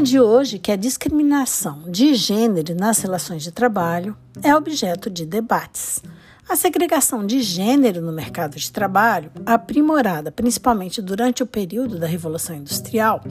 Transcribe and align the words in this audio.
é 0.00 0.02
de 0.02 0.18
hoje 0.18 0.58
que 0.58 0.72
a 0.72 0.76
discriminação 0.76 1.82
de 1.86 2.14
gênero 2.14 2.74
nas 2.74 3.00
relações 3.00 3.42
de 3.42 3.52
trabalho 3.52 4.16
é 4.42 4.56
objeto 4.56 5.10
de 5.10 5.26
debates. 5.26 6.02
A 6.48 6.56
segregação 6.56 7.26
de 7.26 7.42
gênero 7.42 8.00
no 8.00 8.10
mercado 8.10 8.56
de 8.56 8.72
trabalho, 8.72 9.30
aprimorada 9.44 10.32
principalmente 10.32 11.02
durante 11.02 11.42
o 11.42 11.46
período 11.46 11.98
da 11.98 12.06
Revolução 12.06 12.56
Industrial, 12.56 13.22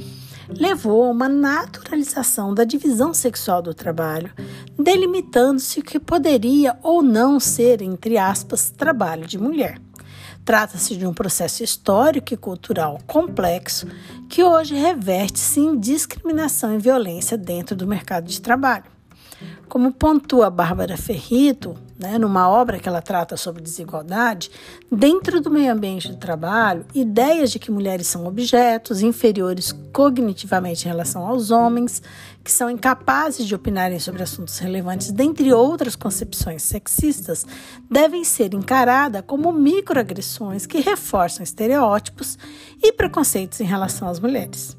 levou 0.48 1.06
a 1.06 1.10
uma 1.10 1.28
naturalização 1.28 2.54
da 2.54 2.64
divisão 2.64 3.16
sexual 3.16 3.64
do 3.64 3.74
trabalho, 3.74 4.32
delimitando-se 4.78 5.80
o 5.80 5.84
que 5.84 6.00
poderia 6.00 6.78
ou 6.84 7.02
não 7.02 7.40
ser, 7.40 7.82
entre 7.82 8.16
aspas, 8.16 8.70
trabalho 8.70 9.26
de 9.26 9.40
mulher. 9.40 9.82
Trata-se 10.50 10.98
de 10.98 11.06
um 11.06 11.14
processo 11.14 11.64
histórico 11.64 12.34
e 12.34 12.38
cultural 12.38 12.98
complexo 13.06 13.88
que 14.28 14.44
hoje 14.44 14.74
reverte-se 14.74 15.60
em 15.60 15.80
discriminação 15.80 16.74
e 16.74 16.80
violência 16.80 17.38
dentro 17.38 17.76
do 17.76 17.86
mercado 17.86 18.26
de 18.26 18.42
trabalho. 18.42 18.86
Como 19.70 19.92
pontua 19.92 20.50
Bárbara 20.50 20.98
Ferrito, 20.98 21.76
né, 22.00 22.18
numa 22.18 22.50
obra 22.50 22.80
que 22.80 22.90
ela 22.90 23.04
trata 23.04 23.38
sobre 23.38 23.62
desigualdade, 23.62 24.50
dentro 24.92 25.40
do 25.40 25.52
meio 25.52 25.72
ambiente 25.72 26.10
do 26.10 26.18
trabalho, 26.18 26.88
ideias 26.92 27.52
de 27.52 27.60
que 27.60 27.70
mulheres 27.70 28.08
são 28.08 28.26
objetos 28.26 29.04
inferiores 29.04 29.72
cognitivamente 29.94 30.86
em 30.86 30.88
relação 30.88 31.28
aos 31.28 31.52
homens, 31.52 32.02
que 32.44 32.52
são 32.52 32.68
incapazes 32.68 33.46
de 33.46 33.54
opinarem 33.54 34.00
sobre 34.00 34.24
assuntos 34.24 34.58
relevantes, 34.58 35.12
dentre 35.12 35.54
outras 35.54 35.96
concepções 35.96 36.64
sexistas, 36.64 37.46
devem 37.88 38.24
ser 38.24 38.56
encaradas 38.56 39.24
como 39.28 39.54
microagressões 39.54 40.66
que 40.66 40.80
reforçam 40.80 41.44
estereótipos 41.44 42.40
e 42.82 42.92
preconceitos 42.92 43.62
em 43.62 43.66
relação 43.66 44.08
às 44.08 44.20
mulheres. 44.20 44.79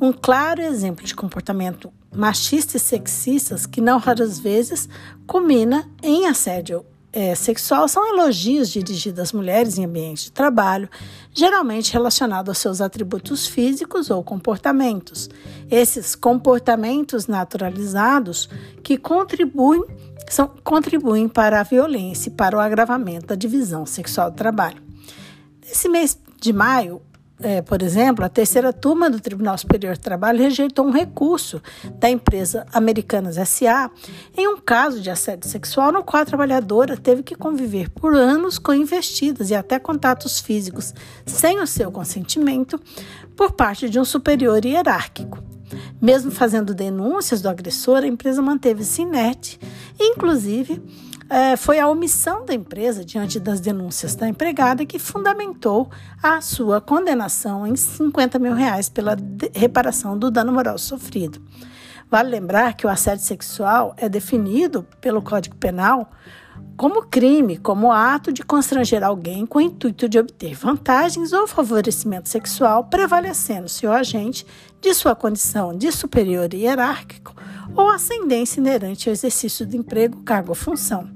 Um 0.00 0.12
claro 0.12 0.60
exemplo 0.60 1.04
de 1.04 1.14
comportamento 1.14 1.92
machista 2.14 2.76
e 2.76 2.80
sexistas 2.80 3.66
que 3.66 3.80
não 3.80 3.98
raras 3.98 4.38
vezes 4.38 4.88
culmina 5.26 5.88
em 6.02 6.26
assédio 6.26 6.84
é, 7.16 7.34
sexual 7.34 7.88
são 7.88 8.06
elogios 8.12 8.68
dirigidos 8.68 9.20
às 9.20 9.32
mulheres 9.32 9.78
em 9.78 9.86
ambiente 9.86 10.24
de 10.24 10.32
trabalho, 10.32 10.86
geralmente 11.32 11.90
relacionados 11.90 12.50
aos 12.50 12.58
seus 12.58 12.80
atributos 12.82 13.46
físicos 13.46 14.10
ou 14.10 14.22
comportamentos. 14.22 15.30
Esses 15.70 16.14
comportamentos 16.14 17.26
naturalizados 17.26 18.50
que 18.82 18.98
contribuem, 18.98 19.82
são, 20.28 20.46
contribuem 20.62 21.26
para 21.26 21.60
a 21.60 21.62
violência 21.62 22.28
e 22.28 22.32
para 22.32 22.54
o 22.54 22.60
agravamento 22.60 23.28
da 23.28 23.34
divisão 23.34 23.86
sexual 23.86 24.30
do 24.30 24.36
trabalho. 24.36 24.82
Nesse 25.66 25.88
mês 25.88 26.18
de 26.38 26.52
maio, 26.52 27.00
é, 27.40 27.60
por 27.60 27.82
exemplo, 27.82 28.24
a 28.24 28.28
terceira 28.28 28.72
turma 28.72 29.10
do 29.10 29.20
Tribunal 29.20 29.58
Superior 29.58 29.96
do 29.96 30.00
Trabalho 30.00 30.38
rejeitou 30.38 30.86
um 30.86 30.90
recurso 30.90 31.60
da 31.98 32.08
empresa 32.08 32.64
Americanas 32.72 33.36
SA 33.48 33.90
em 34.36 34.48
um 34.48 34.58
caso 34.58 35.00
de 35.00 35.10
assédio 35.10 35.48
sexual 35.48 35.92
no 35.92 36.02
qual 36.02 36.22
a 36.22 36.26
trabalhadora 36.26 36.96
teve 36.96 37.22
que 37.22 37.34
conviver 37.34 37.90
por 37.90 38.14
anos 38.14 38.58
com 38.58 38.72
investidas 38.72 39.50
e 39.50 39.54
até 39.54 39.78
contatos 39.78 40.40
físicos 40.40 40.94
sem 41.26 41.60
o 41.60 41.66
seu 41.66 41.92
consentimento 41.92 42.80
por 43.36 43.52
parte 43.52 43.90
de 43.90 44.00
um 44.00 44.04
superior 44.04 44.64
hierárquico. 44.64 45.42
Mesmo 46.00 46.30
fazendo 46.30 46.74
denúncias 46.74 47.42
do 47.42 47.48
agressor, 47.48 47.98
a 47.98 48.06
empresa 48.06 48.40
manteve-se 48.40 49.02
inerte, 49.02 49.58
inclusive 50.00 50.82
é, 51.28 51.56
foi 51.56 51.78
a 51.78 51.88
omissão 51.88 52.44
da 52.44 52.54
empresa 52.54 53.04
diante 53.04 53.40
das 53.40 53.60
denúncias 53.60 54.14
da 54.14 54.28
empregada 54.28 54.86
que 54.86 54.98
fundamentou 54.98 55.90
a 56.22 56.40
sua 56.40 56.80
condenação 56.80 57.66
em 57.66 57.74
50 57.74 58.38
mil 58.38 58.54
reais 58.54 58.88
pela 58.88 59.16
reparação 59.54 60.18
do 60.18 60.30
dano 60.30 60.52
moral 60.52 60.78
sofrido. 60.78 61.40
Vale 62.08 62.30
lembrar 62.30 62.74
que 62.74 62.86
o 62.86 62.90
assédio 62.90 63.24
sexual 63.24 63.94
é 63.96 64.08
definido 64.08 64.86
pelo 65.00 65.20
Código 65.20 65.56
Penal 65.56 66.08
como 66.76 67.02
crime, 67.02 67.56
como 67.56 67.90
ato 67.90 68.32
de 68.32 68.42
constranger 68.42 69.02
alguém 69.02 69.46
com 69.46 69.58
o 69.58 69.62
intuito 69.62 70.08
de 70.08 70.18
obter 70.18 70.54
vantagens 70.54 71.32
ou 71.32 71.46
favorecimento 71.46 72.28
sexual, 72.28 72.84
prevalecendo-se 72.84 73.86
o 73.86 73.92
agente 73.92 74.46
de 74.80 74.94
sua 74.94 75.14
condição 75.16 75.76
de 75.76 75.90
superior 75.90 76.52
hierárquico 76.52 77.34
ou 77.74 77.88
ascendência 77.88 78.60
inerente 78.60 79.08
ao 79.08 79.12
exercício 79.12 79.66
do 79.66 79.76
emprego, 79.76 80.22
cargo 80.22 80.50
ou 80.50 80.54
função. 80.54 81.08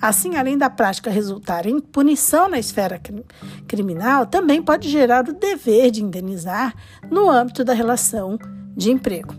Assim, 0.00 0.36
além 0.36 0.56
da 0.56 0.70
prática 0.70 1.10
resultar 1.10 1.66
em 1.66 1.78
punição 1.78 2.48
na 2.48 2.58
esfera 2.58 3.00
criminal, 3.68 4.24
também 4.24 4.62
pode 4.62 4.88
gerar 4.88 5.28
o 5.28 5.32
dever 5.32 5.90
de 5.90 6.02
indenizar 6.02 6.74
no 7.10 7.28
âmbito 7.28 7.62
da 7.62 7.74
relação 7.74 8.38
de 8.74 8.90
emprego. 8.90 9.34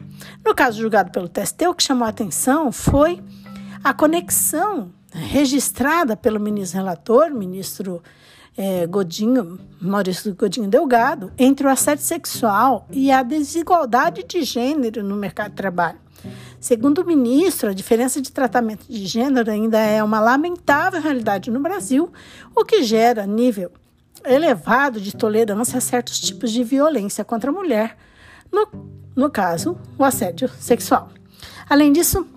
No 0.46 0.54
caso 0.54 0.80
julgado 0.80 1.12
pelo 1.12 1.28
TST, 1.28 1.68
o 1.68 1.74
que 1.74 1.82
chamou 1.82 2.06
a 2.06 2.10
atenção 2.10 2.72
foi 2.72 3.20
a 3.84 3.92
conexão 3.92 4.92
registrada 5.12 6.16
pelo 6.16 6.40
ministro 6.40 6.78
relator, 6.78 7.32
ministro 7.32 8.04
é, 8.56 8.86
Godinho, 8.86 9.60
Maurício 9.82 10.36
Godinho 10.36 10.70
Delgado, 10.70 11.32
entre 11.40 11.66
o 11.66 11.70
assédio 11.70 12.04
sexual 12.04 12.88
e 12.92 13.12
a 13.12 13.24
desigualdade 13.24 14.24
de 14.24 14.44
gênero 14.44 15.04
no 15.04 15.16
mercado 15.16 15.52
de 15.52 15.56
trabalho. 15.56 15.98
Segundo 16.62 17.02
o 17.02 17.06
ministro, 17.08 17.72
a 17.72 17.74
diferença 17.74 18.22
de 18.22 18.32
tratamento 18.32 18.86
de 18.88 19.04
gênero 19.08 19.50
ainda 19.50 19.80
é 19.80 20.04
uma 20.04 20.20
lamentável 20.20 21.02
realidade 21.02 21.50
no 21.50 21.60
Brasil, 21.60 22.14
o 22.56 22.64
que 22.64 22.84
gera 22.84 23.26
nível 23.26 23.72
elevado 24.24 25.02
de 25.02 25.16
tolerância 25.16 25.80
a 25.80 25.82
certos 25.82 26.20
tipos 26.20 26.52
de 26.52 26.64
violência 26.64 27.26
contra 27.26 27.50
a 27.50 27.54
mulher, 27.54 27.98
no, 28.52 28.68
no 29.16 29.28
caso, 29.28 29.76
o 29.98 30.04
assédio 30.04 30.52
sexual. 30.60 31.10
Além 31.68 31.92
disso, 31.92 32.28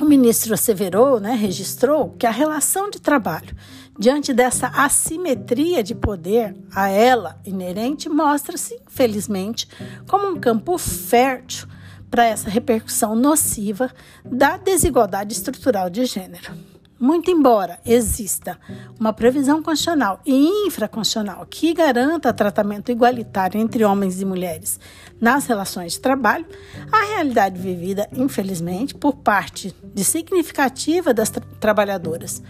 o 0.00 0.04
ministro 0.04 0.54
asseverou, 0.54 1.18
né, 1.18 1.32
registrou 1.34 2.10
que 2.16 2.26
a 2.26 2.30
relação 2.30 2.88
de 2.88 3.00
trabalho 3.00 3.56
diante 3.98 4.32
dessa 4.32 4.68
assimetria 4.68 5.82
de 5.82 5.96
poder 5.96 6.54
a 6.72 6.88
ela 6.88 7.36
inerente 7.44 8.08
mostra-se, 8.08 8.80
infelizmente, 8.86 9.66
como 10.06 10.28
um 10.28 10.38
campo 10.38 10.78
fértil 10.78 11.66
para 12.10 12.24
essa 12.24 12.50
repercussão 12.50 13.14
nociva 13.14 13.90
da 14.24 14.56
desigualdade 14.56 15.32
estrutural 15.32 15.88
de 15.88 16.04
gênero. 16.04 16.52
Muito 17.00 17.30
embora 17.30 17.80
exista 17.86 18.58
uma 18.98 19.10
previsão 19.10 19.62
constitucional 19.62 20.20
e 20.26 20.66
infraconstitucional 20.66 21.46
que 21.48 21.72
garanta 21.72 22.30
tratamento 22.30 22.92
igualitário 22.92 23.58
entre 23.58 23.82
homens 23.82 24.20
e 24.20 24.24
mulheres 24.26 24.78
nas 25.18 25.46
relações 25.46 25.92
de 25.92 26.00
trabalho, 26.00 26.44
a 26.92 27.14
realidade 27.14 27.58
vivida, 27.58 28.06
infelizmente, 28.12 28.94
por 28.94 29.14
parte 29.14 29.74
de 29.94 30.04
significativa 30.04 31.14
das 31.14 31.30
tra 31.30 31.42
trabalhadoras 31.58 32.42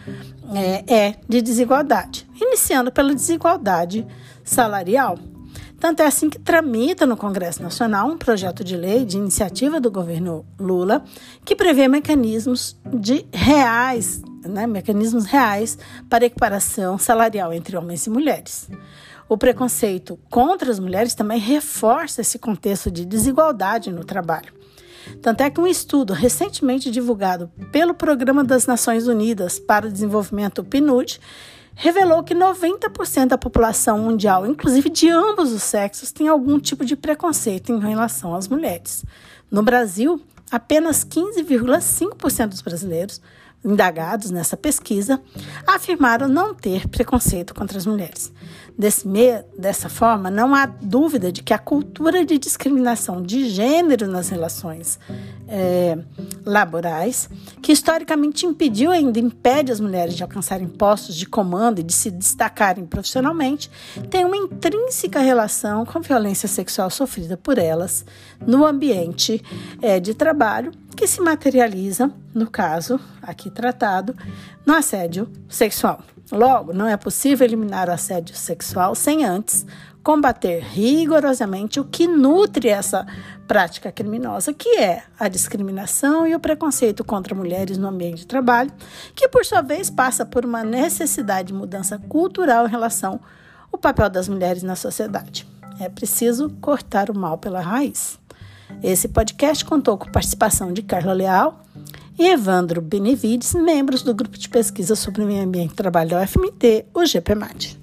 é, 0.52 0.94
é 0.94 1.14
de 1.28 1.40
desigualdade, 1.40 2.28
iniciando 2.34 2.90
pela 2.90 3.14
desigualdade 3.14 4.04
salarial. 4.44 5.16
Tanto 5.80 6.02
é 6.02 6.06
assim 6.06 6.28
que 6.28 6.38
tramita 6.38 7.06
no 7.06 7.16
Congresso 7.16 7.62
Nacional 7.62 8.06
um 8.06 8.18
projeto 8.18 8.62
de 8.62 8.76
lei 8.76 9.06
de 9.06 9.16
iniciativa 9.16 9.80
do 9.80 9.90
governo 9.90 10.44
Lula 10.58 11.02
que 11.42 11.56
prevê 11.56 11.88
mecanismos 11.88 12.78
de 12.92 13.24
reais, 13.32 14.20
né, 14.44 14.66
mecanismos 14.66 15.24
reais 15.24 15.78
para 16.10 16.26
equiparação 16.26 16.98
salarial 16.98 17.50
entre 17.50 17.78
homens 17.78 18.06
e 18.06 18.10
mulheres. 18.10 18.68
O 19.26 19.38
preconceito 19.38 20.18
contra 20.28 20.70
as 20.70 20.78
mulheres 20.78 21.14
também 21.14 21.38
reforça 21.38 22.20
esse 22.20 22.38
contexto 22.38 22.90
de 22.90 23.06
desigualdade 23.06 23.90
no 23.90 24.04
trabalho. 24.04 24.52
Tanto 25.22 25.42
é 25.42 25.48
que 25.48 25.60
um 25.60 25.66
estudo 25.66 26.12
recentemente 26.12 26.90
divulgado 26.90 27.50
pelo 27.72 27.94
Programa 27.94 28.44
das 28.44 28.66
Nações 28.66 29.08
Unidas 29.08 29.58
para 29.58 29.86
o 29.86 29.90
Desenvolvimento, 29.90 30.62
PNUD, 30.62 31.18
revelou 31.82 32.22
que 32.22 32.34
90% 32.34 33.28
da 33.28 33.38
população 33.38 33.98
mundial, 34.00 34.46
inclusive 34.46 34.90
de 34.90 35.08
ambos 35.08 35.50
os 35.50 35.62
sexos, 35.62 36.12
tem 36.12 36.28
algum 36.28 36.60
tipo 36.60 36.84
de 36.84 36.94
preconceito 36.94 37.72
em 37.72 37.80
relação 37.80 38.34
às 38.34 38.46
mulheres. 38.46 39.02
No 39.50 39.62
Brasil, 39.62 40.20
apenas 40.50 41.06
15,5% 41.06 42.48
dos 42.48 42.60
brasileiros 42.60 43.18
indagados 43.64 44.30
nessa 44.30 44.56
pesquisa 44.56 45.20
afirmaram 45.66 46.28
não 46.28 46.54
ter 46.54 46.88
preconceito 46.88 47.54
contra 47.54 47.76
as 47.76 47.86
mulheres. 47.86 48.32
Desse 48.78 49.06
me, 49.06 49.42
dessa 49.58 49.90
forma, 49.90 50.30
não 50.30 50.54
há 50.54 50.64
dúvida 50.64 51.30
de 51.30 51.42
que 51.42 51.52
a 51.52 51.58
cultura 51.58 52.24
de 52.24 52.38
discriminação 52.38 53.20
de 53.20 53.50
gênero 53.50 54.06
nas 54.06 54.30
relações 54.30 54.98
é, 55.46 55.98
laborais, 56.46 57.28
que 57.60 57.72
historicamente 57.72 58.46
impediu 58.46 58.90
ainda 58.90 59.18
impede 59.18 59.70
as 59.70 59.80
mulheres 59.80 60.14
de 60.14 60.22
alcançarem 60.22 60.66
postos 60.66 61.14
de 61.14 61.26
comando 61.26 61.80
e 61.80 61.82
de 61.82 61.92
se 61.92 62.10
destacarem 62.10 62.86
profissionalmente, 62.86 63.70
tem 64.08 64.24
uma 64.24 64.36
intrínseca 64.36 65.20
relação 65.20 65.84
com 65.84 65.98
a 65.98 66.00
violência 66.00 66.48
sexual 66.48 66.88
sofrida 66.88 67.36
por 67.36 67.58
elas 67.58 68.06
no 68.46 68.64
ambiente 68.64 69.42
é, 69.82 70.00
de 70.00 70.14
trabalho 70.14 70.72
que 71.00 71.06
se 71.06 71.22
materializa, 71.22 72.12
no 72.34 72.50
caso 72.50 73.00
aqui 73.22 73.48
tratado, 73.48 74.14
no 74.66 74.74
assédio 74.74 75.32
sexual. 75.48 76.02
Logo, 76.30 76.74
não 76.74 76.86
é 76.86 76.94
possível 76.94 77.46
eliminar 77.46 77.88
o 77.88 77.92
assédio 77.92 78.36
sexual 78.36 78.94
sem 78.94 79.24
antes 79.24 79.64
combater 80.02 80.62
rigorosamente 80.62 81.80
o 81.80 81.86
que 81.86 82.06
nutre 82.06 82.68
essa 82.68 83.06
prática 83.48 83.90
criminosa, 83.90 84.52
que 84.52 84.76
é 84.76 85.02
a 85.18 85.26
discriminação 85.26 86.26
e 86.26 86.34
o 86.34 86.38
preconceito 86.38 87.02
contra 87.02 87.34
mulheres 87.34 87.78
no 87.78 87.88
ambiente 87.88 88.18
de 88.18 88.26
trabalho, 88.26 88.70
que 89.14 89.26
por 89.26 89.42
sua 89.42 89.62
vez 89.62 89.88
passa 89.88 90.26
por 90.26 90.44
uma 90.44 90.62
necessidade 90.62 91.48
de 91.48 91.54
mudança 91.54 91.98
cultural 92.10 92.66
em 92.66 92.70
relação 92.70 93.18
ao 93.72 93.78
papel 93.78 94.10
das 94.10 94.28
mulheres 94.28 94.62
na 94.62 94.76
sociedade. 94.76 95.48
É 95.80 95.88
preciso 95.88 96.50
cortar 96.60 97.08
o 97.08 97.16
mal 97.16 97.38
pela 97.38 97.62
raiz. 97.62 98.20
Esse 98.82 99.08
podcast 99.08 99.64
contou 99.64 99.96
com 99.96 100.10
participação 100.10 100.72
de 100.72 100.82
Carla 100.82 101.12
Leal 101.12 101.64
e 102.18 102.26
Evandro 102.26 102.80
Benevides, 102.80 103.54
membros 103.54 104.02
do 104.02 104.14
grupo 104.14 104.36
de 104.36 104.48
pesquisa 104.48 104.94
sobre 104.94 105.22
o 105.22 105.26
meio 105.26 105.42
ambiente 105.42 105.72
e 105.72 105.76
trabalho 105.76 106.10
da 106.10 106.22
UFMT, 106.22 106.86
o 106.92 107.04
GPMAT. 107.06 107.79